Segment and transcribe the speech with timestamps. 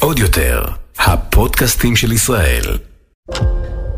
[0.00, 0.64] עוד יותר,
[0.98, 2.78] הפודקאסטים של ישראל.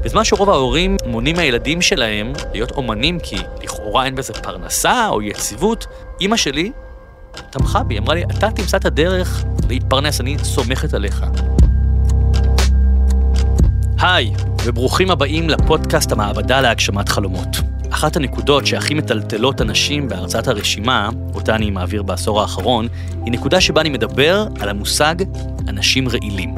[0.04, 5.86] בזמן שרוב ההורים מונעים מהילדים שלהם להיות אומנים כי לכאורה אין בזה פרנסה או יציבות,
[6.20, 6.72] אימא שלי
[7.50, 11.24] תמכה בי, אמרה לי, אתה תמצא את הדרך להתפרנס, אני סומכת עליך.
[13.98, 14.32] היי,
[14.64, 17.56] וברוכים הבאים לפודקאסט המעבדה להגשמת חלומות.
[17.90, 22.88] אחת הנקודות שהכי מטלטלות אנשים בהרצאת הרשימה, אותה אני מעביר בעשור האחרון,
[23.24, 25.14] היא נקודה שבה אני מדבר על המושג
[25.68, 26.54] אנשים רעילים.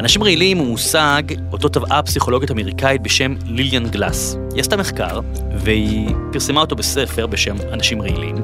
[0.00, 4.36] אנשים רעילים הוא מושג, אותו טבעה פסיכולוגית אמריקאית בשם ליליאן גלאס.
[4.54, 5.20] היא עשתה מחקר,
[5.56, 8.36] והיא פרסמה אותו בספר בשם אנשים רעילים,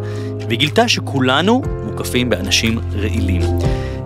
[0.47, 3.43] והיא גילתה שכולנו מוקפים באנשים רעילים.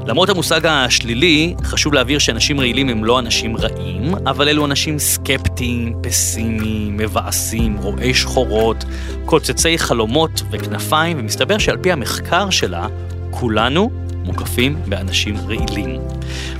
[0.06, 5.92] למרות המושג השלילי, חשוב להבהיר שאנשים רעילים הם לא אנשים רעים, אבל אלו אנשים סקפטיים,
[6.02, 8.84] פסימיים, מבאסים, רואי שחורות,
[9.24, 12.86] קוצצי חלומות וכנפיים, ומסתבר שעל פי המחקר שלה,
[13.30, 13.90] כולנו
[14.24, 16.00] מוקפים באנשים רעילים.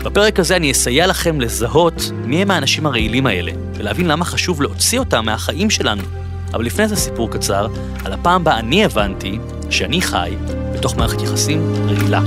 [0.05, 4.99] בפרק הזה אני אסייע לכם לזהות מי הם האנשים הרעילים האלה, ולהבין למה חשוב להוציא
[4.99, 6.03] אותם מהחיים שלנו.
[6.55, 7.67] אבל לפני זה סיפור קצר,
[8.05, 9.39] על הפעם בה אני הבנתי
[9.71, 10.35] שאני חי
[10.75, 12.21] בתוך מערכת יחסים רעילה.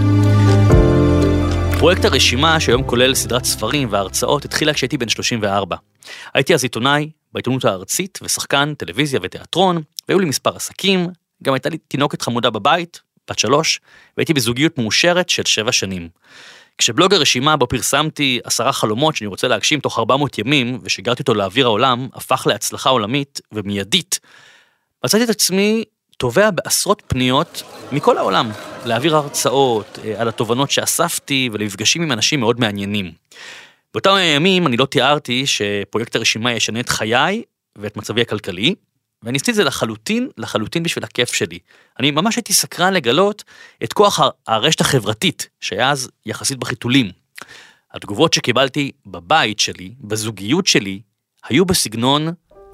[1.80, 5.76] פרויקט הרשימה, שהיום כולל סדרת ספרים והרצאות, התחילה כשהייתי בן 34.
[6.34, 11.08] הייתי אז עיתונאי בעיתונות הארצית ושחקן טלוויזיה ותיאטרון, והיו לי מספר עסקים,
[11.44, 13.80] גם הייתה לי תינוקת חמודה בבית, בת שלוש,
[14.18, 16.10] והייתי בזוגיות מאושרת של שבע שנים.
[16.78, 21.66] כשבלוג הרשימה בו פרסמתי עשרה חלומות שאני רוצה להגשים תוך 400 ימים, ושיגרתי אותו לאוויר
[21.66, 24.20] העולם, הפך להצלחה עולמית ומיידית,
[25.06, 25.84] מצאתי את עצמי
[26.20, 28.52] תובע בעשרות פניות מכל העולם,
[28.86, 33.12] להעביר הרצאות אה, על התובנות שאספתי ולמפגשים עם אנשים מאוד מעניינים.
[33.94, 37.44] באותם הימים אני לא תיארתי שפרויקט הרשימה ישנה את חיי
[37.78, 38.76] ואת מצבי הכלכלי,
[39.24, 41.60] ואני עשיתי את זה לחלוטין, לחלוטין בשביל הכיף שלי.
[42.00, 43.44] אני ממש הייתי סקרן לגלות
[43.84, 47.12] את כוח הרשת החברתית, שהיה אז יחסית בחיתולים.
[47.94, 51.02] התגובות שקיבלתי בבית שלי, בזוגיות שלי,
[51.50, 52.28] היו בסגנון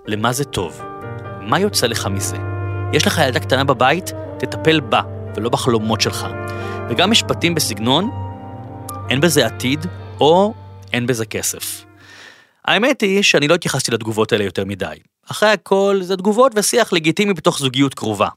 [0.06, 0.82] למה זה טוב,
[1.42, 2.55] מה יוצא לך מזה?
[2.96, 5.02] יש לך ילדה קטנה בבית, תטפל בה,
[5.36, 6.28] ולא בחלומות שלך.
[6.90, 8.10] וגם משפטים בסגנון,
[9.10, 9.86] אין בזה עתיד,
[10.20, 10.54] או
[10.94, 11.86] אין בזה כסף.
[12.66, 14.96] האמת היא שאני לא התייחסתי לתגובות האלה יותר מדי.
[15.32, 18.28] אחרי הכל, זה תגובות ושיח לגיטימי בתוך זוגיות קרובה.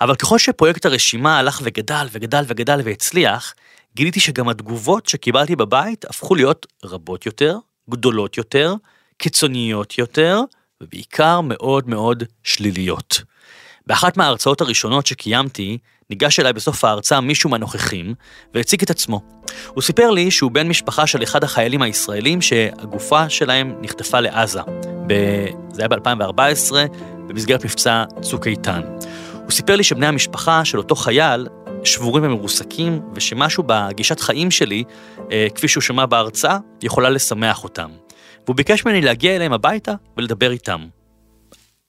[0.00, 3.54] אבל ככל שפרויקט הרשימה הלך וגדל וגדל וגדל והצליח,
[3.96, 7.58] גיליתי שגם התגובות שקיבלתי בבית הפכו להיות רבות יותר,
[7.90, 8.74] גדולות יותר,
[9.16, 10.40] קיצוניות יותר,
[10.80, 13.22] ובעיקר מאוד מאוד שליליות.
[13.88, 15.78] באחת מההרצאות הראשונות שקיימתי,
[16.10, 18.14] ניגש אליי בסוף ההרצאה מישהו מהנוכחים
[18.54, 19.20] והציג את עצמו.
[19.68, 24.60] הוא סיפר לי שהוא בן משפחה של אחד החיילים הישראלים שהגופה שלהם נחטפה לעזה.
[25.06, 25.14] ב...
[25.72, 26.72] זה היה ב-2014,
[27.28, 28.80] במסגרת מבצע צוק איתן.
[29.32, 31.46] הוא סיפר לי שבני המשפחה של אותו חייל
[31.84, 34.84] שבורים ומרוסקים, ושמשהו בגישת חיים שלי,
[35.32, 37.90] אה, כפי שהוא שמע בהרצאה, יכולה לשמח אותם.
[38.44, 40.86] והוא ביקש ממני להגיע אליהם הביתה ולדבר איתם.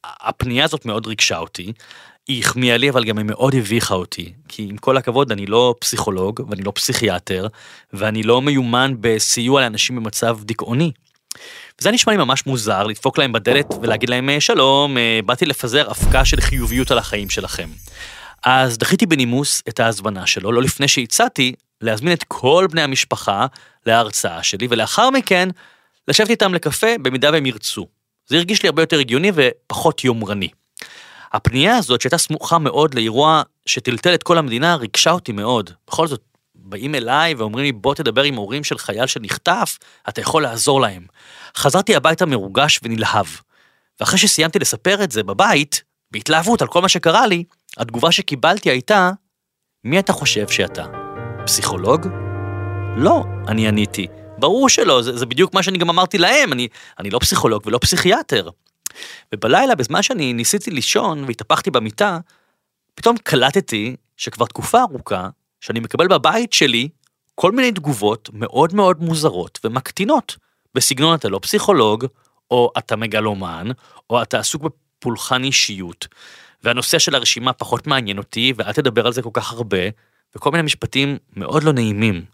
[0.04, 1.74] הפנייה הזאת מאוד ריגשה אותי,
[2.28, 4.34] היא החמיאה לי, אבל גם היא מאוד הביכה אותי.
[4.48, 7.48] כי עם כל הכבוד, אני לא פסיכולוג, ואני לא פסיכיאטר,
[7.94, 10.92] ואני לא מיומן בסיוע לאנשים במצב דיכאוני.
[11.80, 16.26] וזה נשמע לי ממש מוזר, לדפוק להם בדלת ולהגיד להם, שלום, אה, באתי לפזר אבקה
[16.26, 17.70] של חיוביות על החיים שלכם.
[18.46, 23.46] אז דחיתי בנימוס את ההזמנה שלו, לא לפני שהצעתי להזמין את כל בני המשפחה
[23.86, 25.50] להרצאה שלי, ולאחר מכן,
[26.08, 27.86] לשבת איתם לקפה במידה והם ירצו.
[28.29, 30.50] זה הרגיש לי הרבה יותר הגיוני ופחות יומרני.
[31.34, 35.69] הפנייה הזאת, שהייתה סמוכה מאוד לאירוע שטלטל את כל המדינה, ריגשה אותי מאוד.
[35.88, 36.22] בכל זאת,
[36.56, 39.78] באים אליי ואומרים לי, בוא תדבר עם הורים של חייל שנחטף,
[40.09, 41.06] אתה יכול לעזור להם.
[41.57, 43.25] חזרתי הביתה מרוגש ונלהב.
[44.00, 47.44] ואחרי שסיימתי לספר את זה בבית, בהתלהבות על כל מה שקרה לי,
[47.78, 49.11] התגובה שקיבלתי הייתה,
[49.84, 50.85] מי אתה חושב שאתה?
[51.46, 52.07] פסיכולוג?
[52.97, 54.07] לא, אני עניתי.
[54.40, 56.68] ברור שלא, זה, זה בדיוק מה שאני גם אמרתי להם, אני,
[57.00, 58.50] אני לא פסיכולוג ולא פסיכיאטר.
[59.36, 62.20] ובלילה, בזמן שאני ניסיתי לישון והתהפכתי במיטה,
[62.96, 65.30] פתאום קלטתי שכבר תקופה ארוכה,
[65.62, 66.90] שאני מקבל בבית שלי
[67.36, 70.38] כל מיני תגובות מאוד מאוד מוזרות ומקטינות,
[70.76, 72.06] בסגנון אתה לא פסיכולוג,
[72.52, 73.68] או אתה מגלומן,
[74.09, 76.08] או אתה עסוק בפולחן אישיות,
[76.64, 79.78] והנושא של הרשימה פחות מעניין אותי, ואל תדבר על זה כל כך הרבה,
[80.35, 82.26] וכל מיני משפטים מאוד לא נעימים.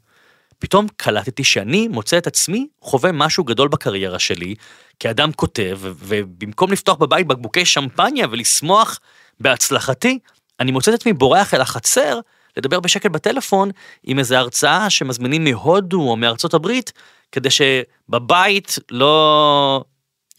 [0.65, 4.56] פתאום קלטתי שאני מוצא את עצמי חווה משהו גדול בקריירה שלי,
[5.00, 9.00] כאדם כותב, ובמקום לפתוח בבית בקבוקי שמפניה ולשמוח
[9.39, 10.19] בהצלחתי,
[10.59, 12.19] אני מוצא את עצמי בורח אל החצר
[12.57, 13.71] לדבר בשקט בטלפון
[14.03, 16.94] עם איזה הרצאה שמזמינים מהודו או מארצות הברית,
[17.31, 19.83] כדי שבבית לא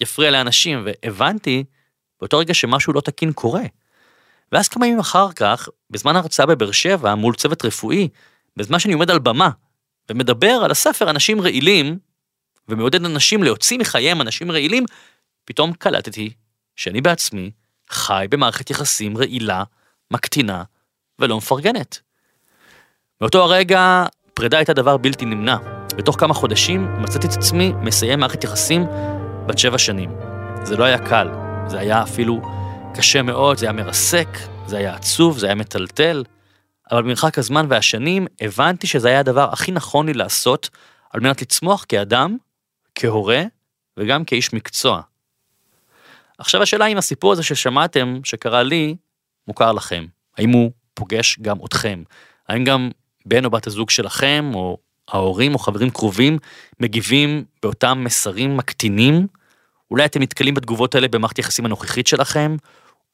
[0.01, 1.65] יפריע לאנשים, והבנתי
[2.21, 3.65] באותו רגע שמשהו לא תקין קורה.
[4.53, 8.09] ואז כמה ימים אחר כך, בזמן הרצאה בבאר שבע מול צוות רפואי,
[8.57, 9.51] בזמן שאני עומד על במה
[10.11, 11.99] ומדבר על הספר אנשים רעילים,
[12.69, 14.85] ומעודד אנשים להוציא מחייהם אנשים רעילים,
[15.45, 16.33] פתאום קלטתי
[16.77, 17.51] שאני בעצמי
[17.91, 19.65] חי במערכת יחסים רעילה,
[20.11, 20.63] מקטינה
[21.19, 22.01] ולא מפרגנת.
[23.21, 25.57] מאותו הרגע פרידה הייתה דבר בלתי נמנע.
[25.97, 28.87] בתוך כמה חודשים מצאתי את עצמי מסיים מערכת יחסים
[29.47, 30.11] בת שבע שנים.
[30.63, 31.29] זה לא היה קל,
[31.67, 32.43] זה היה אפילו
[32.95, 34.29] קשה מאוד, זה היה מרסק,
[34.67, 36.25] זה היה עצוב, זה היה מטלטל,
[36.91, 40.71] אבל במרחק הזמן והשנים הבנתי שזה היה הדבר הכי נכון לי לעשות
[41.11, 42.37] על מנת לצמוח כאדם,
[42.95, 43.43] כהורה
[43.97, 45.01] וגם כאיש מקצוע.
[46.39, 48.97] עכשיו השאלה אם הסיפור הזה ששמעתם, שקרה לי,
[49.49, 50.07] מוכר לכם.
[50.39, 52.03] האם הוא פוגש גם אתכם?
[52.49, 52.91] האם גם
[53.27, 54.79] בן או בת הזוג שלכם, או
[55.09, 56.39] ההורים או חברים קרובים,
[56.81, 59.27] מגיבים באותם מסרים מקטינים?
[59.91, 62.57] אולי אתם נתקלים בתגובות האלה במערכת יחסים הנוכחית שלכם?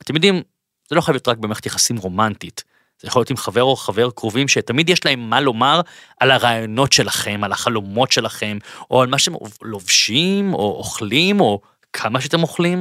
[0.02, 0.42] אתם יודעים,
[0.88, 2.64] זה לא חייב להיות רק במערכת יחסים רומנטית.
[3.02, 5.80] זה יכול להיות עם חבר או חבר קרובים שתמיד יש להם מה לומר
[6.20, 8.58] על הרעיונות שלכם, על החלומות שלכם,
[8.90, 11.60] או על מה שאתם לובשים, או אוכלים, או
[11.92, 12.78] כמה שאתם אוכלים.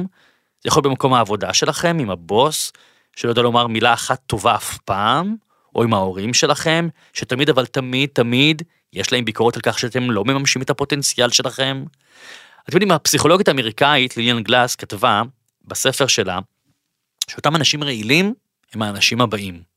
[0.62, 2.72] זה יכול להיות במקום העבודה שלכם, עם הבוס,
[3.16, 5.36] שלא יודע לומר מילה אחת טובה אף פעם,
[5.74, 10.24] או עם ההורים שלכם, שתמיד אבל תמיד תמיד יש להם ביקורת על כך שאתם לא
[10.24, 11.84] מממשים את הפוטנציאל שלכם.
[12.68, 15.22] אתם יודעים, הפסיכולוגית האמריקאית ליליאן גלאס כתבה
[15.64, 16.38] בספר שלה,
[17.30, 18.34] שאותם אנשים רעילים
[18.72, 19.71] הם האנשים הבאים.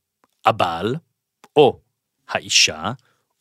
[0.46, 0.96] הבעל,
[1.56, 1.80] או
[2.28, 2.92] האישה,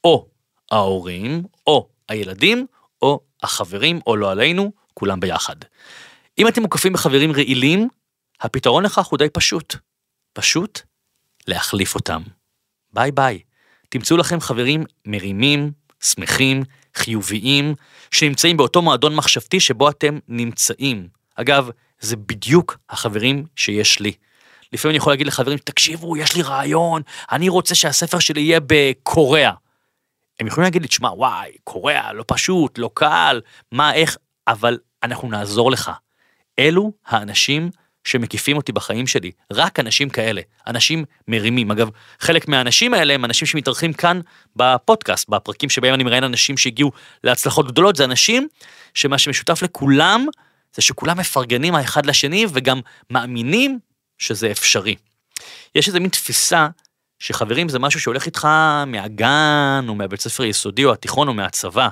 [0.03, 0.27] או
[0.71, 2.65] ההורים, או הילדים,
[3.01, 5.55] או החברים, או לא עלינו, כולם ביחד.
[6.37, 7.87] אם אתם מוקפים בחברים רעילים,
[8.41, 9.75] הפתרון לכך הוא די פשוט.
[10.33, 10.81] פשוט
[11.47, 12.21] להחליף אותם.
[12.93, 13.39] ביי ביי.
[13.89, 15.71] תמצאו לכם חברים מרימים,
[16.03, 16.63] שמחים,
[16.95, 17.75] חיוביים,
[18.11, 21.07] שנמצאים באותו מועדון מחשבתי שבו אתם נמצאים.
[21.35, 21.69] אגב,
[21.99, 24.13] זה בדיוק החברים שיש לי.
[24.73, 27.01] לפעמים אני יכול להגיד לחברים, תקשיבו, יש לי רעיון,
[27.31, 29.51] אני רוצה שהספר שלי יהיה בקוריאה.
[30.39, 33.41] הם יכולים להגיד לי, תשמע, וואי, קוריאה, לא פשוט, לא קל,
[33.71, 34.17] מה, איך,
[34.47, 35.91] אבל אנחנו נעזור לך.
[36.59, 37.69] אלו האנשים
[38.03, 41.71] שמקיפים אותי בחיים שלי, רק אנשים כאלה, אנשים מרימים.
[41.71, 41.89] אגב,
[42.19, 44.19] חלק מהאנשים האלה הם אנשים שמתארחים כאן
[44.55, 46.91] בפודקאסט, בפרקים שבהם אני מראיין אנשים שהגיעו
[47.23, 48.47] להצלחות גדולות, זה אנשים
[48.93, 50.25] שמה שמשותף לכולם,
[50.75, 52.79] זה שכולם מפרגנים האחד לשני וגם
[53.09, 53.79] מאמינים
[54.17, 54.95] שזה אפשרי.
[55.75, 56.67] יש איזה מין תפיסה
[57.19, 58.47] שחברים זה משהו שהולך איתך
[58.87, 61.87] מהגן או מהבית ספר יסודי או התיכון או מהצבא,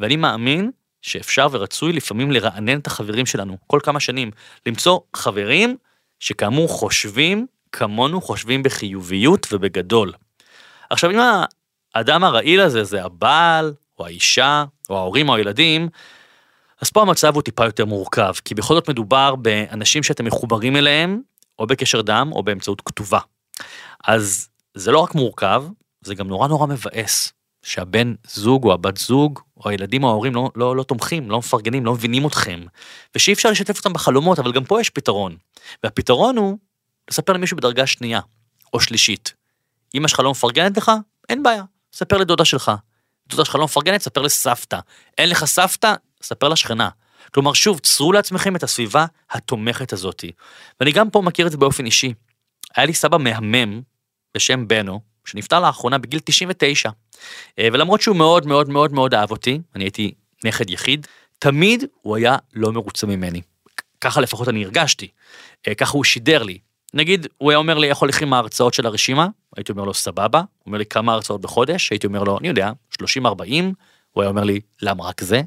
[0.00, 0.70] ואני מאמין
[1.02, 4.30] שאפשר ורצוי לפעמים לרענן את החברים שלנו כל כמה שנים,
[4.66, 5.76] למצוא חברים
[6.20, 10.12] שכאמור חושבים כמונו, חושבים בחיוביות ובגדול.
[10.90, 11.18] עכשיו אם
[11.94, 15.88] האדם הרעיל הזה זה הבעל או האישה או ההורים או הילדים,
[16.80, 21.20] אז פה המצב הוא טיפה יותר מורכב, כי בכל זאת מדובר באנשים שאתם מחוברים אליהם,
[21.62, 23.18] או בקשר דם או באמצעות כתובה.
[24.04, 25.64] אז זה לא רק מורכב,
[26.00, 27.32] זה גם נורא נורא מבאס.
[27.62, 31.86] שהבן זוג או הבת זוג או הילדים או ההורים לא, לא, לא תומכים, לא מפרגנים,
[31.86, 32.60] לא מבינים אתכם,
[33.14, 35.36] ושאי אפשר לשתף אותם בחלומות, אבל גם פה יש פתרון.
[35.82, 36.58] והפתרון הוא
[37.10, 38.20] לספר למישהו בדרגה שנייה
[38.72, 39.34] או שלישית.
[39.94, 40.92] אמא שלך לא מפרגנת לך?
[41.28, 42.72] אין בעיה, ספר לדודה שלך.
[43.28, 44.78] דודה שלך לא מפרגנת, ספר לסבתא.
[45.18, 45.94] אין לך סבתא?
[46.22, 46.88] ספר לשכנה.
[47.30, 50.32] כלומר, שוב, צרו לעצמכם את הסביבה התומכת הזאתי.
[50.80, 52.14] ואני גם פה מכיר את זה באופן אישי.
[52.76, 53.80] היה לי סבא מהמם
[54.34, 56.90] בשם בנו, שנפטר לאחרונה בגיל 99.
[57.58, 60.12] אה, ולמרות שהוא מאוד מאוד מאוד מאוד אהב אותי, אני הייתי
[60.44, 61.06] נכד יחיד,
[61.38, 63.40] תמיד הוא היה לא מרוצה ממני.
[64.00, 65.08] ככה לפחות אני הרגשתי,
[65.68, 66.58] אה, ככה הוא שידר לי.
[66.94, 69.28] נגיד, הוא היה אומר לי, ללכת עם ההרצאות של הרשימה?
[69.56, 70.38] הייתי אומר לו, סבבה.
[70.38, 71.90] הוא אומר לי, כמה הרצאות בחודש?
[71.90, 73.26] הייתי אומר לו, אני יודע, 30-40.
[74.10, 75.42] הוא היה אומר לי, למה רק זה?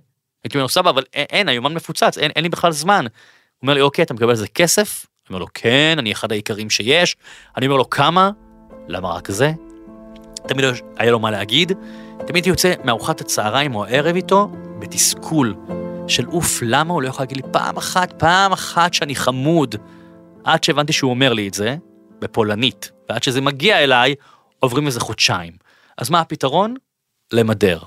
[0.46, 3.06] הייתי אומר לו, סבבה, אבל אין, היומן מפוצץ, אין, אין לי בכלל זמן.
[3.06, 3.10] הוא
[3.62, 5.06] אומר לי, אוקיי, אתה מקבל על זה כסף?
[5.06, 7.16] אני אומר לו, כן, אני אחד העיקרים שיש.
[7.58, 8.32] אני אומר לו, כמה?
[8.88, 9.52] למה רק זה?
[10.48, 10.66] תמיד
[10.98, 11.72] היה לו מה להגיד,
[12.28, 15.56] תמיד יוצא מארוחת הצהריים או הערב איתו בתסכול
[16.08, 19.76] של אוף, למה הוא לא יכול להגיד לי פעם אחת, פעם אחת שאני חמוד,
[20.44, 21.76] עד שהבנתי שהוא אומר לי את זה,
[22.20, 24.16] בפולנית, ועד שזה מגיע אליי,
[24.60, 25.54] עוברים איזה חודשיים.
[25.98, 26.76] אז מה הפתרון?
[27.34, 27.80] למדר.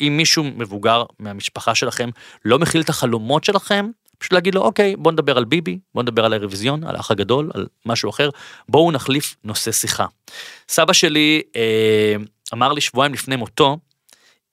[0.00, 2.10] אם מישהו מבוגר מהמשפחה שלכם
[2.44, 6.24] לא מכיל את החלומות שלכם, פשוט להגיד לו, אוקיי, בוא נדבר על ביבי, בוא נדבר
[6.24, 8.30] על האירוויזיון, על האח הגדול, על משהו אחר,
[8.68, 10.06] בואו נחליף נושא שיחה.
[10.68, 12.16] סבא שלי אה,
[12.54, 13.78] אמר לי שבועיים לפני מותו,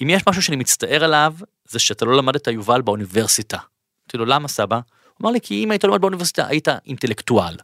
[0.01, 1.33] אם יש משהו שאני מצטער עליו,
[1.69, 3.57] זה שאתה לא למדת יובל באוניברסיטה.
[3.57, 4.75] אמרתי לו, למה סבא?
[4.75, 4.81] הוא
[5.21, 7.55] אמר לי, כי אם היית לומד באוניברסיטה, היית אינטלקטואל.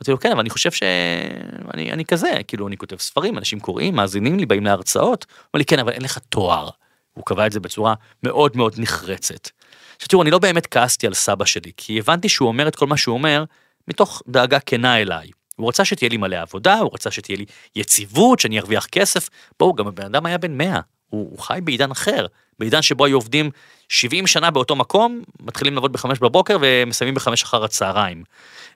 [0.00, 3.94] אמרתי לו, כן, אבל אני חושב שאני אני כזה, כאילו, אני כותב ספרים, אנשים קוראים,
[3.94, 5.26] מאזינים לי, באים להרצאות.
[5.28, 6.68] הוא אמר לי, כן, אבל אין לך תואר.
[7.14, 9.48] הוא קבע את זה בצורה מאוד מאוד נחרצת.
[9.96, 12.86] עכשיו תראו, אני לא באמת כעסתי על סבא שלי, כי הבנתי שהוא אומר את כל
[12.86, 13.44] מה שהוא אומר
[13.88, 15.30] מתוך דאגה כנה אליי.
[15.56, 17.44] הוא רצה שתהיה לי מלא עבודה, הוא רצה שתהיה לי
[17.76, 19.28] יציבות, שאני ארוויח כסף.
[19.58, 22.26] בואו, גם הבן אדם היה בן 100, הוא, הוא חי בעידן אחר,
[22.58, 23.50] בעידן שבו היו עובדים
[23.88, 28.24] 70 שנה באותו מקום, מתחילים לעבוד בחמש בבוקר ומסיימים בחמש אחר הצהריים.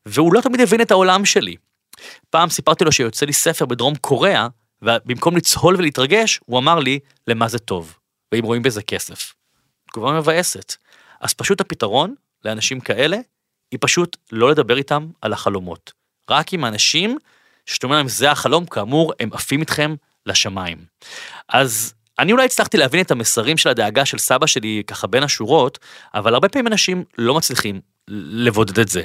[0.07, 1.57] והוא לא תמיד הבין את העולם שלי.
[2.31, 4.49] פעם סיפרתי לו שיוצא לי ספר בדרום קוריאה,
[4.83, 7.97] ובמקום לצהול ולהתרגש, הוא אמר לי, למה זה טוב,
[8.35, 9.35] ואם רואים בזה כסף.
[9.89, 10.75] תגובה מבאסת.
[11.21, 12.15] אז פשוט הפתרון
[12.45, 13.17] לאנשים כאלה,
[13.71, 15.93] היא פשוט לא לדבר איתם על החלומות.
[16.31, 17.19] רק עם אנשים
[17.67, 19.95] שאתה אומר להם זה החלום, כאמור, הם עפים איתכם
[20.27, 20.79] לשמיים.
[21.49, 25.79] אז אני אולי הצלחתי להבין את המסרים של הדאגה של סבא שלי ככה בין השורות,
[26.15, 29.03] אבל הרבה פעמים אנשים לא מצליחים לבודד את זה.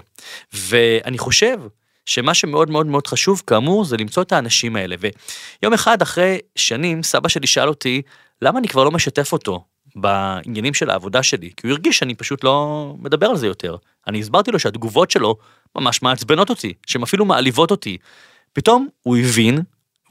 [0.54, 1.58] ואני חושב
[2.06, 4.96] שמה שמאוד מאוד מאוד חשוב כאמור זה למצוא את האנשים האלה.
[5.00, 8.02] ויום אחד אחרי שנים סבא שלי שאל אותי
[8.42, 9.64] למה אני כבר לא משתף אותו
[9.96, 13.76] בעניינים של העבודה שלי, כי הוא הרגיש שאני פשוט לא מדבר על זה יותר.
[14.08, 15.36] אני הסברתי לו שהתגובות שלו
[15.78, 17.98] ממש מעצבנות אותי, שהן אפילו מעליבות אותי.
[18.54, 19.62] פתאום הוא הבין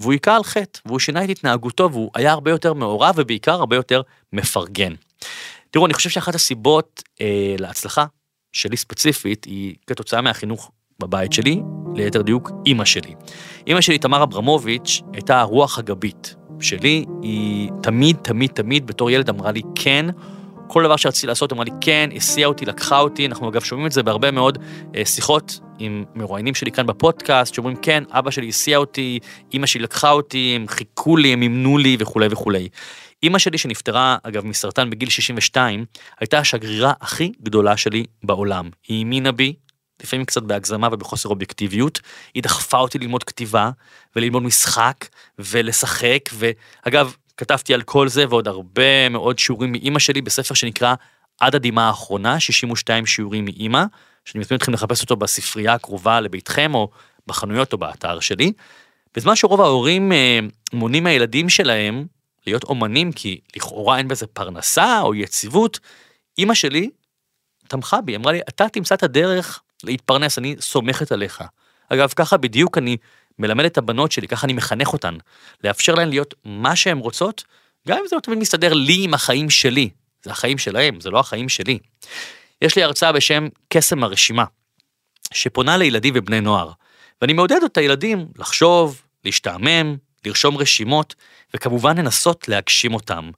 [0.00, 3.76] והוא היכה על חטא, והוא שינה את התנהגותו והוא היה הרבה יותר מעורב ובעיקר הרבה
[3.76, 4.94] יותר מפרגן.
[5.70, 8.04] תראו, אני חושב שאחת הסיבות אה, להצלחה
[8.52, 10.70] שלי ספציפית היא כתוצאה מהחינוך
[11.00, 11.60] בבית שלי,
[11.94, 13.14] ליתר דיוק אימא שלי.
[13.66, 19.52] אימא שלי, תמר אברמוביץ', הייתה הרוח הגבית שלי, היא תמיד, תמיד, תמיד בתור ילד אמרה
[19.52, 20.06] לי כן.
[20.68, 23.92] כל דבר שרציתי לעשות אמרה לי כן, הסיעה אותי, לקחה אותי, אנחנו אגב שומעים את
[23.92, 24.58] זה בהרבה מאוד
[24.96, 29.18] אה, שיחות עם מרואיינים שלי כאן בפודקאסט, שאומרים כן, אבא שלי הסיע אותי,
[29.52, 32.68] אימא שלי לקחה אותי, הם חיכו לי, הם אימנו לי וכולי וכולי.
[33.22, 35.84] אימא שלי שנפטרה אגב מסרטן בגיל 62,
[36.20, 38.70] הייתה השגרירה הכי גדולה שלי בעולם.
[38.88, 39.54] היא האמינה בי,
[40.02, 42.00] לפעמים קצת בהגזמה ובחוסר אובייקטיביות,
[42.34, 43.70] היא דחפה אותי ללמוד כתיבה
[44.16, 50.54] וללמוד משחק ולשחק, ואגב, כתבתי על כל זה ועוד הרבה מאוד שיעורים מאימא שלי בספר
[50.54, 50.94] שנקרא
[51.40, 53.84] עד הדמעה האחרונה, 62 שיעורים מאימא,
[54.24, 56.90] שאני מזמין אתכם לחפש אותו בספרייה הקרובה לביתכם או
[57.26, 58.52] בחנויות או באתר שלי.
[59.16, 60.38] בזמן שרוב ההורים אה,
[60.72, 62.06] מונים מהילדים שלהם
[62.46, 65.80] להיות אומנים כי לכאורה אין בזה פרנסה או יציבות,
[66.38, 66.90] אימא שלי
[67.68, 71.42] תמכה בי, אמרה לי, אתה תמצא את הדרך להתפרנס, אני סומכת עליך.
[71.88, 72.96] אגב, ככה בדיוק אני
[73.38, 75.16] מלמד את הבנות שלי, ככה אני מחנך אותן,
[75.64, 77.44] לאפשר להן להיות מה שהן רוצות,
[77.88, 79.90] גם אם זה לא תמיד מסתדר לי עם החיים שלי,
[80.22, 81.78] זה החיים שלהם, זה לא החיים שלי.
[82.62, 84.44] יש לי הרצאה בשם קסם הרשימה,
[85.32, 86.70] שפונה לילדים ובני נוער,
[87.22, 91.14] ואני מעודד את הילדים לחשוב, להשתעמם, לרשום רשימות,
[91.54, 93.30] וכמובן לנסות להגשים אותם.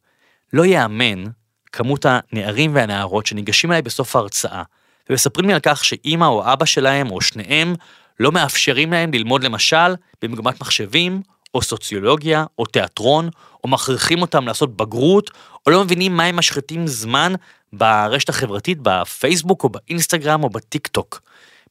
[0.52, 1.24] לא ייאמן
[1.72, 4.62] כמות הנערים והנערות שניגשים אליי בסוף ההרצאה,
[5.10, 7.74] ומספרים לי על כך שאימא או אבא שלהם או שניהם
[8.20, 11.22] לא מאפשרים להם ללמוד למשל במגמת מחשבים,
[11.54, 13.30] או סוציולוגיה, או תיאטרון,
[13.64, 15.30] או מכריחים אותם לעשות בגרות,
[15.66, 17.32] או לא מבינים מה הם משחיתים זמן
[17.72, 21.20] ברשת החברתית, בפייסבוק, או באינסטגרם, או בטיק טוק.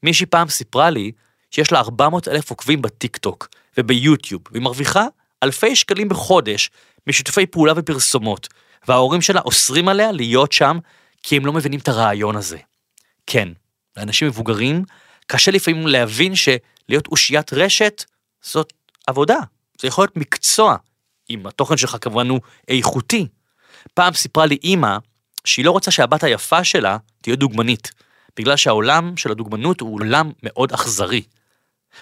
[0.03, 1.11] מישהי פעם סיפרה לי
[1.51, 5.05] שיש לה 400 אלף עוקבים בטיק טוק וביוטיוב, והיא מרוויחה
[5.43, 6.69] אלפי שקלים בחודש
[7.07, 8.47] משיתופי פעולה ופרסומות,
[8.87, 10.79] וההורים שלה אוסרים עליה להיות שם
[11.23, 12.57] כי הם לא מבינים את הרעיון הזה.
[13.31, 13.49] כן,
[13.97, 14.83] לאנשים מבוגרים
[15.27, 18.03] קשה לפעמים להבין שלהיות אושיית רשת
[18.41, 18.73] זאת
[19.07, 19.37] עבודה,
[19.81, 20.75] זה יכול להיות מקצוע,
[21.29, 23.27] אם התוכן שלך כמובן הוא איכותי.
[23.93, 24.97] פעם סיפרה לי אימא
[25.45, 27.91] שהיא לא רוצה שהבת היפה שלה תהיה דוגמנית,
[28.37, 31.21] בגלל שהעולם של הדוגמנות הוא עולם מאוד אכזרי.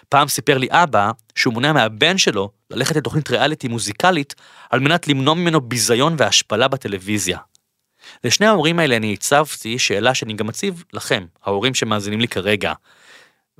[0.09, 4.35] פעם סיפר לי אבא שהוא מונע מהבן שלו ללכת לתוכנית ריאליטי מוזיקלית
[4.69, 7.37] על מנת למנוע ממנו ביזיון והשפלה בטלוויזיה.
[8.23, 12.73] לשני ההורים האלה אני הצבתי שאלה שאני גם מציב לכם, ההורים שמאזינים לי כרגע.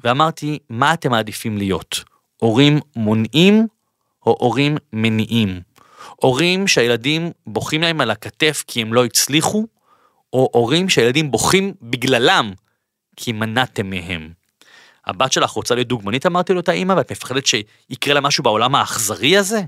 [0.04, 2.04] ואמרתי, מה אתם מעדיפים להיות?
[2.38, 3.68] הורים מונעים
[4.26, 5.62] או הורים מניעים?
[6.16, 9.68] הורים שהילדים בוכים להם על הכתף כי הם לא הצליחו,
[10.34, 12.54] או הורים שהילדים בוכים בגללם
[13.16, 14.32] כי מנעתם מהם.
[15.06, 18.76] הבת שלך רוצה להיות דוגמנית אמרתי לו את האמא ואת מפחדת שיקרה לה משהו בעולם
[18.76, 19.62] האכזרי הזה?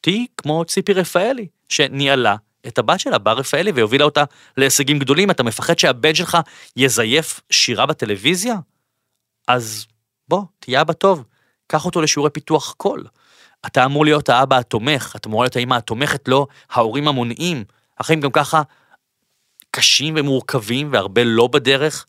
[0.00, 2.36] תהיי כמו ציפי רפאלי שניהלה
[2.66, 4.24] את הבת שלה, בר רפאלי, והובילה אותה
[4.56, 6.38] להישגים גדולים, אתה מפחד שהבן שלך
[6.76, 8.54] יזייף שירה בטלוויזיה?
[9.48, 9.86] אז
[10.28, 11.24] בוא, תהיה אבא טוב,
[11.66, 13.06] קח אותו לשיעורי פיתוח קול.
[13.66, 17.64] אתה אמור להיות האבא התומך, אתה אמור להיות האמא התומכת, לא ההורים המונעים.
[17.98, 18.62] החיים גם ככה
[19.70, 22.06] קשים ומורכבים והרבה לא בדרך.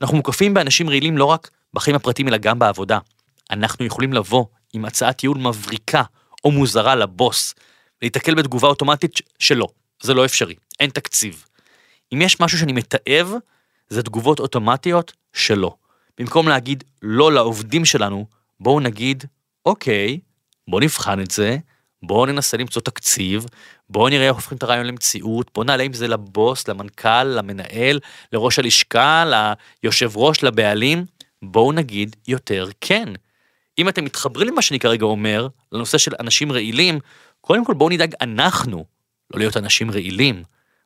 [0.00, 2.98] אנחנו מוקפים באנשים רעילים לא רק בחיים הפרטיים אלא גם בעבודה.
[3.50, 6.02] אנחנו יכולים לבוא עם הצעת ייעול מבריקה
[6.44, 7.54] או מוזרה לבוס,
[8.02, 9.66] להיתקל בתגובה אוטומטית שלא.
[10.02, 11.44] זה לא אפשרי, אין תקציב.
[12.14, 13.32] אם יש משהו שאני מתעב,
[13.88, 15.74] זה תגובות אוטומטיות שלא.
[16.18, 18.26] במקום להגיד לא לעובדים שלנו,
[18.60, 19.24] בואו נגיד,
[19.66, 20.20] אוקיי,
[20.68, 21.56] בואו נבחן את זה,
[22.02, 23.46] בואו ננסה למצוא תקציב,
[23.90, 28.00] בואו נראה איך הופכים את הרעיון למציאות, בואו נעלה עם זה לבוס, למנכ"ל, למנהל,
[28.32, 29.24] לראש הלשכה,
[29.82, 31.04] ליושב ראש, לבעלים,
[31.42, 33.08] בואו נגיד יותר כן.
[33.78, 36.98] אם אתם מתחברים למה שאני כרגע אומר, לנושא של אנשים רעילים,
[37.40, 38.84] קודם כל בואו נדאג אנחנו
[39.32, 40.42] לא להיות אנשים רעילים.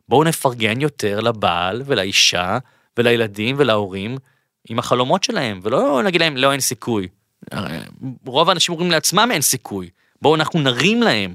[0.08, 2.58] בואו נפרגן יותר לבעל ולאישה
[2.96, 4.16] ולילדים ולהורים
[4.68, 7.08] עם החלומות שלהם, ולא נגיד להם לא אין סיכוי.
[8.26, 9.90] רוב האנשים אומרים לעצמם אין סיכוי,
[10.22, 11.34] בואו אנחנו נרים להם.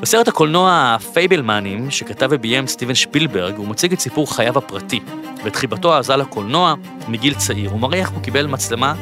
[0.00, 5.00] בסרט הקולנוע פייבלמנים, שכתב וביים סטיבן שפילברג, הוא מציג את סיפור חייו הפרטי,
[5.44, 6.74] ואת חיבתו העזה לקולנוע
[7.08, 7.70] מגיל צעיר.
[7.70, 8.94] הוא מראה איך הוא קיבל מצלמה,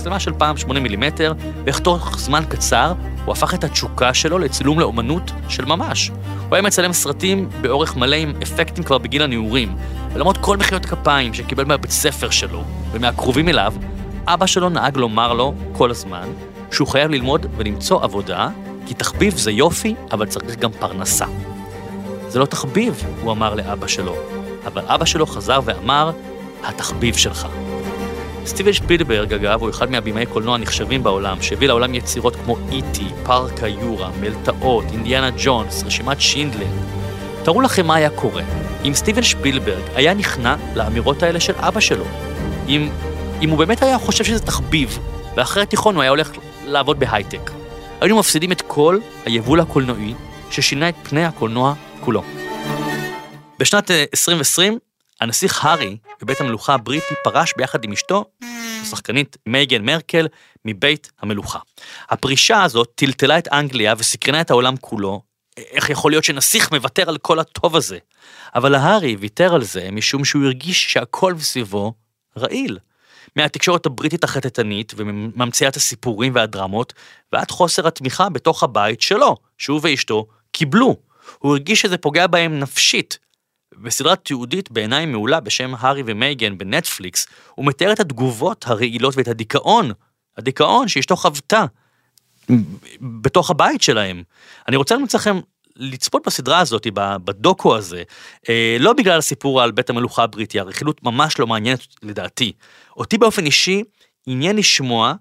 [0.00, 1.32] מצלמה של פעם 8 מילימטר,
[1.64, 2.92] ואיך תוך זמן קצר
[3.24, 6.10] הוא הפך את התשוקה שלו לצילום לאומנות של ממש.
[6.48, 9.76] הוא היה מצלם סרטים באורך מלא עם אפקטים כבר בגיל הנעורים,
[10.12, 13.74] ולמרות כל מחיאות כפיים שקיבל מהבית ספר שלו ומהקרובים אליו,
[14.26, 16.28] אבא שלו נהג לומר לו כל הזמן
[16.72, 18.48] שהוא חייב ללמוד ולמצוא עבודה,
[18.86, 21.26] כי תחביב זה יופי, אבל צריך גם פרנסה.
[22.28, 24.16] זה לא תחביב, הוא אמר לאבא שלו,
[24.66, 26.10] אבל אבא שלו חזר ואמר,
[26.64, 27.48] התחביב שלך.
[28.46, 33.62] סטיבן שפילברג, אגב, הוא אחד מהבימאי קולנוע הנחשבים בעולם, שהביא לעולם יצירות כמו איטי, פארק
[33.62, 36.66] היורה, מלטעות, אינדיאנה ג'ונס, רשימת שינדלר.
[37.44, 38.42] תארו לכם מה היה קורה
[38.84, 42.04] אם סטיבן שפילברג היה נכנע לאמירות האלה של אבא שלו.
[42.68, 42.88] אם,
[43.42, 44.98] אם הוא באמת היה חושב שזה תחביב,
[45.36, 46.30] ואחרי התיכון הוא היה הולך
[46.64, 47.50] לעבוד בהייטק.
[48.00, 50.14] היינו מפסידים את כל היבול הקולנועי
[50.50, 52.22] ששינה את פני הקולנוע כולו.
[53.58, 54.78] בשנת 2020, אה,
[55.20, 58.24] הנסיך הארי בבית המלוכה הבריטי פרש ביחד עם אשתו,
[58.82, 60.28] השחקנית מייגן מרקל,
[60.64, 61.58] מבית המלוכה.
[62.10, 65.22] הפרישה הזאת טלטלה את אנגליה וסקרנה את העולם כולו.
[65.56, 67.98] איך יכול להיות שנסיך מוותר על כל הטוב הזה?
[68.54, 71.94] אבל הארי ויתר על זה משום שהוא הרגיש שהכל סביבו
[72.38, 72.78] רעיל.
[73.36, 76.92] מהתקשורת הבריטית החטטנית וממציאת הסיפורים והדרמות,
[77.32, 80.96] ועד חוסר התמיכה בתוך הבית שלו, שהוא ואשתו קיבלו.
[81.38, 83.18] הוא הרגיש שזה פוגע בהם נפשית.
[83.76, 89.90] בסדרת תיעודית בעיניי מעולה בשם הארי ומייגן בנטפליקס, הוא מתאר את התגובות הרעילות ואת הדיכאון,
[90.36, 91.64] הדיכאון שאשתו חוותה
[93.00, 94.22] בתוך הבית שלהם.
[94.68, 95.40] אני רוצה להמליץ לכם
[95.76, 98.02] לצפות בסדרה הזאת, בדוקו הזה,
[98.48, 102.52] אה, לא בגלל הסיפור על בית המלוכה הבריטי, הרכילות ממש לא מעניינת לדעתי.
[102.96, 103.82] אותי באופן אישי
[104.26, 105.14] עניין לשמוע,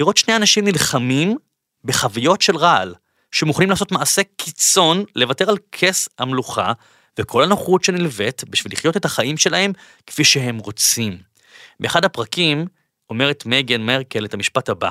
[0.00, 1.36] לראות שני אנשים נלחמים
[1.84, 2.94] בחוויות של רעל,
[3.32, 6.72] שמוכנים לעשות מעשה קיצון, לוותר על כס המלוכה
[7.18, 9.72] וכל הנוחות שנלווית בשביל לחיות את החיים שלהם
[10.06, 11.18] כפי שהם רוצים.
[11.80, 12.66] באחד הפרקים
[13.10, 14.90] אומרת מגן מרקל את המשפט הבא: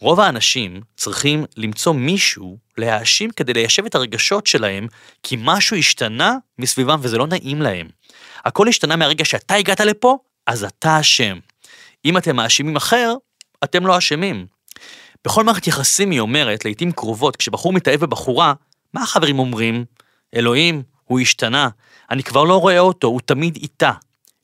[0.00, 4.86] רוב האנשים צריכים למצוא מישהו להאשים כדי ליישב את הרגשות שלהם,
[5.22, 7.88] כי משהו השתנה מסביבם וזה לא נעים להם.
[8.44, 11.38] הכל השתנה מהרגע שאתה הגעת לפה, אז אתה אשם.
[12.04, 13.14] אם אתם מאשימים אחר,
[13.64, 14.46] אתם לא אשמים.
[15.24, 18.52] בכל מערכת יחסים היא אומרת, לעיתים קרובות, כשבחור מתאהב בבחורה,
[18.94, 19.84] מה החברים אומרים?
[20.34, 21.68] אלוהים, הוא השתנה,
[22.10, 23.92] אני כבר לא רואה אותו, הוא תמיד איתה.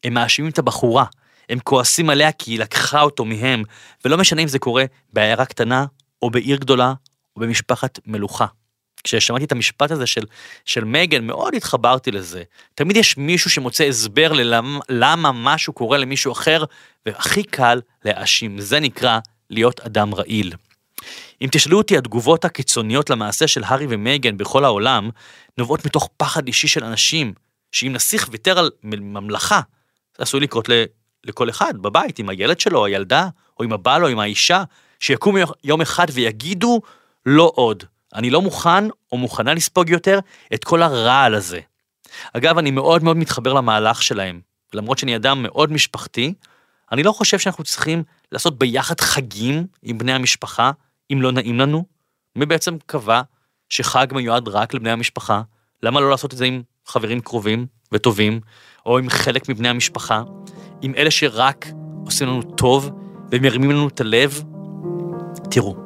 [0.04, 1.04] הם מאשימים את הבחורה,
[1.48, 3.62] הם כועסים עליה כי היא לקחה אותו מהם,
[4.04, 5.84] ולא משנה אם זה קורה בעיירה קטנה,
[6.22, 6.92] או בעיר גדולה,
[7.36, 8.46] או במשפחת מלוכה.
[9.04, 10.24] כששמעתי את המשפט הזה של,
[10.64, 12.42] של מגן, מאוד התחברתי לזה.
[12.74, 14.32] תמיד יש מישהו שמוצא הסבר
[14.88, 16.64] ללמה משהו קורה למישהו אחר,
[17.06, 18.60] והכי קל להאשים.
[18.60, 19.18] זה נקרא
[19.50, 20.52] להיות אדם רעיל.
[21.42, 25.10] אם תשאלו אותי, התגובות הקיצוניות למעשה של הארי ומייגן בכל העולם,
[25.58, 27.32] נובעות מתוך פחד אישי של אנשים,
[27.72, 29.60] שאם נסיך ויתר על ממלכה,
[30.16, 30.68] זה עשוי לקרות
[31.24, 34.62] לכל אחד בבית, עם הילד שלו, הילדה, או עם הבעל או עם האישה,
[35.00, 36.80] שיקום יום אחד ויגידו,
[37.26, 37.84] לא עוד.
[38.14, 40.18] אני לא מוכן או מוכנה לספוג יותר
[40.54, 41.60] את כל הרעל הזה.
[42.32, 44.40] אגב, אני מאוד מאוד מתחבר למהלך שלהם.
[44.74, 46.34] למרות שאני אדם מאוד משפחתי,
[46.92, 50.70] אני לא חושב שאנחנו צריכים לעשות ביחד חגים עם בני המשפחה,
[51.12, 51.84] אם לא נעים לנו.
[52.36, 53.22] מי בעצם קבע
[53.68, 55.42] שחג מיועד רק לבני המשפחה?
[55.82, 58.40] למה לא לעשות את זה עם חברים קרובים וטובים,
[58.86, 60.22] או עם חלק מבני המשפחה?
[60.82, 61.66] עם אלה שרק
[62.06, 62.90] עושים לנו טוב
[63.30, 64.42] ומרימים לנו את הלב?
[65.50, 65.76] תראו,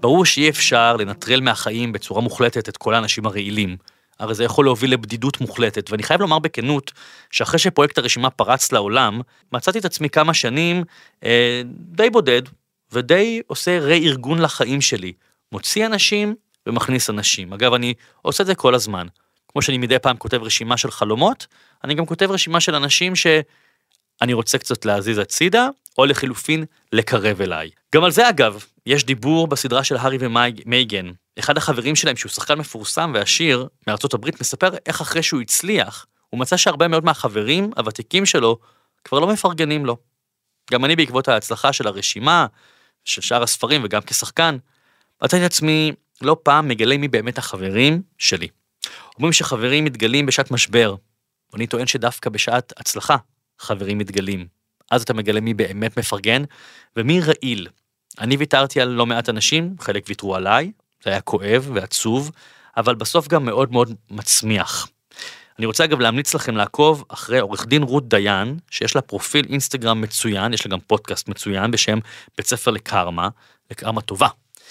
[0.00, 3.76] ברור שאי אפשר לנטרל מהחיים בצורה מוחלטת את כל האנשים הרעילים.
[4.18, 6.92] הרי זה יכול להוביל לבדידות מוחלטת, ואני חייב לומר בכנות,
[7.30, 9.20] שאחרי שפרויקט הרשימה פרץ לעולם,
[9.52, 10.84] מצאתי את עצמי כמה שנים
[11.24, 12.42] אה, די בודד,
[12.92, 15.12] ודי עושה רה-ארגון לחיים שלי.
[15.52, 16.34] מוציא אנשים
[16.66, 17.52] ומכניס אנשים.
[17.52, 19.06] אגב, אני עושה את זה כל הזמן.
[19.48, 21.46] כמו שאני מדי פעם כותב רשימה של חלומות,
[21.84, 27.70] אני גם כותב רשימה של אנשים שאני רוצה קצת להזיז הצידה, או לחילופין, לקרב אליי.
[27.94, 31.10] גם על זה אגב, יש דיבור בסדרה של הארי ומייגן.
[31.38, 36.40] אחד החברים שלהם, שהוא שחקן מפורסם ועשיר מארצות הברית, מספר איך אחרי שהוא הצליח, הוא
[36.40, 38.58] מצא שהרבה מאוד מהחברים הוותיקים שלו
[39.04, 39.96] כבר לא מפרגנים לו.
[40.70, 42.46] גם אני בעקבות ההצלחה של הרשימה,
[43.04, 44.56] של שאר הספרים וגם כשחקן,
[45.22, 48.48] מצאתי את עצמי לא פעם מגלה מי באמת החברים שלי.
[49.16, 50.94] אומרים שחברים מתגלים בשעת משבר,
[51.52, 53.16] ואני טוען שדווקא בשעת הצלחה
[53.58, 54.46] חברים מתגלים.
[54.90, 56.44] אז אתה מגלה מי באמת מפרגן
[56.96, 57.68] ומי רעיל.
[58.18, 60.72] אני ויתרתי על לא מעט אנשים, חלק ויתרו עליי,
[61.04, 62.30] זה היה כואב ועצוב,
[62.76, 64.88] אבל בסוף גם מאוד מאוד מצמיח.
[65.60, 70.00] אני רוצה אגב להמליץ לכם לעקוב אחרי עורך דין רות דיין, שיש לה פרופיל אינסטגרם
[70.00, 71.98] מצוין, יש לה גם פודקאסט מצוין בשם
[72.36, 73.28] בית ספר לקרמה,
[73.70, 74.28] לקרמה טובה,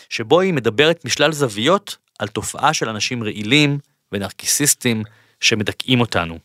[0.09, 3.79] שבו היא מדברת משלל זוויות על תופעה של אנשים רעילים
[4.11, 5.03] ונרקיסיסטים
[5.41, 6.39] שמדכאים אותנו.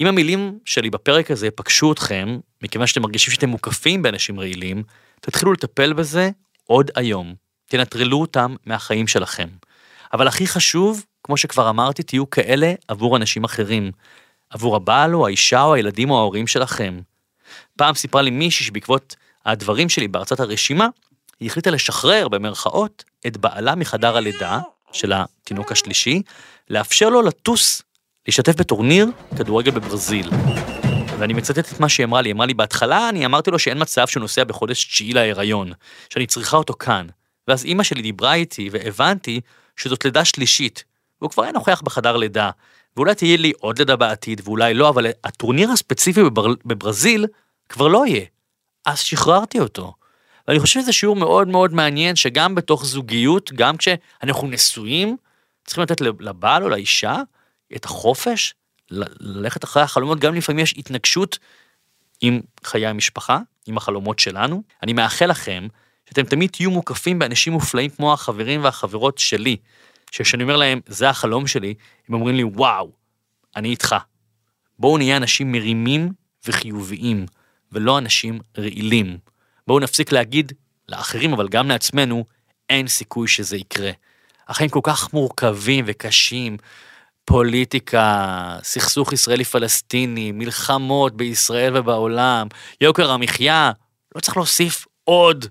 [0.00, 4.82] אם המילים שלי בפרק הזה פגשו אתכם, מכיוון שאתם מרגישים שאתם מוקפים באנשים רעילים,
[5.20, 6.30] תתחילו לטפל בזה
[6.64, 7.34] עוד היום.
[7.66, 9.48] תנטרלו אותם מהחיים שלכם.
[10.12, 13.90] אבל הכי חשוב, כמו שכבר אמרתי, תהיו כאלה עבור אנשים אחרים.
[14.50, 17.00] עבור הבעל או האישה או הילדים או ההורים שלכם.
[17.76, 20.88] פעם סיפרה לי מישהי שבעקבות הדברים שלי בהרצאת הרשימה,
[21.40, 24.60] היא החליטה לשחרר במרכאות את בעלה מחדר הלידה
[24.92, 26.22] של התינוק השלישי,
[26.70, 27.82] לאפשר לו לטוס,
[28.26, 29.06] להשתתף בטורניר
[29.36, 30.30] כדורגל בברזיל.
[31.18, 33.82] ואני מצטט את מה שהיא אמרה לי, היא אמרה לי בהתחלה אני אמרתי לו שאין
[33.82, 35.72] מצב שהוא נוסע בחודש תשיעי להיריון,
[36.10, 37.06] שאני צריכה אותו כאן.
[37.48, 39.40] ואז אימא שלי דיברה איתי והבנתי
[39.76, 40.84] שזאת לידה שלישית,
[41.24, 42.50] והוא כבר היה נוכח בחדר לידה,
[42.96, 46.46] ואולי תהיה לי עוד לידה בעתיד ואולי לא, אבל הטורניר הספציפי בבר...
[46.64, 47.26] בברזיל
[47.68, 48.24] כבר לא יהיה.
[48.86, 49.94] אז שחררתי אותו.
[50.48, 55.16] ואני חושב שזה שיעור מאוד מאוד מעניין שגם בתוך זוגיות, גם כשאנחנו נשואים,
[55.64, 57.16] צריכים לתת לבעל או לאישה
[57.76, 58.54] את החופש
[58.90, 61.38] ללכת אחרי החלומות, גם לפעמים יש התנגשות
[62.20, 64.62] עם חיי המשפחה, עם החלומות שלנו.
[64.82, 65.66] אני מאחל לכם
[66.08, 69.56] שאתם תמיד תהיו מוקפים באנשים מופלאים כמו החברים והחברות שלי,
[70.14, 71.74] שכשאני אומר להם, זה החלום שלי,
[72.08, 72.92] הם אומרים לי, וואו,
[73.56, 73.96] אני איתך.
[74.78, 76.12] בואו נהיה אנשים מרימים
[76.46, 77.26] וחיוביים,
[77.72, 79.18] ולא אנשים רעילים.
[79.66, 80.52] בואו נפסיק להגיד
[80.88, 82.24] לאחרים, אבל גם לעצמנו,
[82.70, 83.90] אין סיכוי שזה יקרה.
[84.48, 86.56] החיים כל כך מורכבים וקשים,
[87.24, 92.46] פוליטיקה, סכסוך ישראלי-פלסטיני, מלחמות בישראל ובעולם,
[92.80, 93.72] יוקר המחיה,
[94.14, 95.46] לא צריך להוסיף עוד,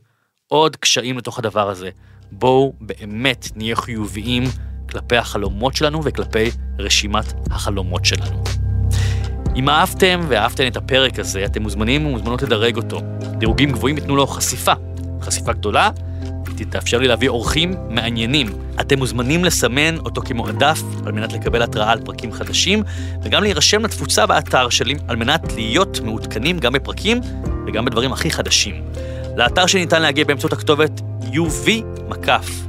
[0.48, 1.90] עוד קשיים לתוך הדבר הזה.
[2.38, 4.44] בואו באמת נהיה חיוביים
[4.90, 8.44] כלפי החלומות שלנו וכלפי רשימת החלומות שלנו.
[9.56, 13.00] אם אהבתם ואהבתם את הפרק הזה, אתם מוזמנים ומוזמנות לדרג אותו.
[13.38, 14.74] דירוגים גבוהים ייתנו לו חשיפה.
[15.22, 15.90] חשיפה גדולה,
[16.70, 18.48] תאפשר לי להביא אורחים מעניינים.
[18.82, 22.84] אתם מוזמנים לסמן אותו כמועדף על מנת לקבל התראה על פרקים חדשים,
[23.24, 27.20] וגם להירשם לתפוצה באתר שלי על מנת להיות מעודכנים גם בפרקים
[27.68, 28.76] וגם בדברים הכי חדשים.
[29.36, 31.02] לאתר שניתן להגיע באמצעות הכתובת
[31.34, 32.68] uv-tlv.com,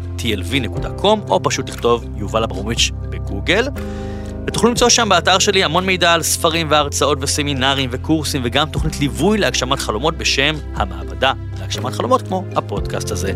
[1.29, 3.68] או פשוט לכתוב יובל אברמוביץ' בגוגל.
[4.46, 9.38] ותוכלו למצוא שם באתר שלי המון מידע על ספרים והרצאות וסמינרים וקורסים וגם תוכנית ליווי
[9.38, 13.33] להגשמת חלומות בשם המעבדה להגשמת חלומות כמו הפודקאסט הזה.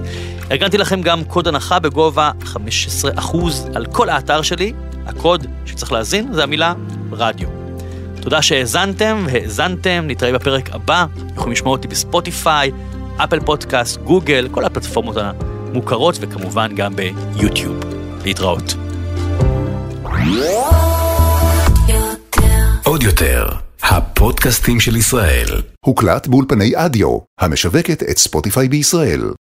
[0.51, 2.57] ארגנתי לכם גם קוד הנחה בגובה 15%
[3.75, 4.73] על כל האתר שלי,
[5.07, 6.75] הקוד שצריך להזין זה המילה
[7.13, 7.49] רדיו.
[8.21, 12.71] תודה שהאזנתם והאזנתם, נתראה בפרק הבא, יכולים לשמוע אותי בספוטיפיי,
[13.25, 17.81] אפל פודקאסט, גוגל, כל הפלטפורמות המוכרות וכמובן גם ביוטיוב.
[18.25, 18.75] להתראות.
[22.85, 23.49] עוד יותר,
[23.83, 25.63] הפודקאסטים של ישראל.
[25.87, 29.23] הוקלט באולפני אדיו, המשווקת את ספוטיפיי בישראל.